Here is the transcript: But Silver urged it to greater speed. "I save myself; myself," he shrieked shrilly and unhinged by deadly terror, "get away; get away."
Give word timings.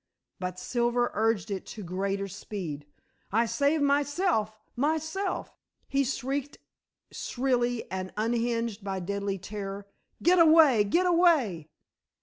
But 0.39 0.57
Silver 0.57 1.11
urged 1.13 1.51
it 1.51 1.63
to 1.77 1.83
greater 1.83 2.27
speed. 2.27 2.87
"I 3.31 3.45
save 3.45 3.83
myself; 3.83 4.57
myself," 4.75 5.53
he 5.87 6.03
shrieked 6.03 6.57
shrilly 7.11 7.83
and 7.91 8.11
unhinged 8.17 8.83
by 8.83 8.99
deadly 8.99 9.37
terror, 9.37 9.85
"get 10.23 10.39
away; 10.39 10.85
get 10.85 11.05
away." 11.05 11.69